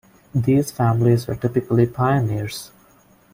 [0.33, 2.71] These families were typically pioneers.